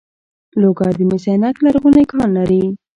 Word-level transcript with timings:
لوګر 0.61 0.91
د 0.97 1.01
مس 1.09 1.23
عینک 1.29 1.55
لرغونی 1.65 2.03
کان 2.11 2.29
لري 2.37 2.63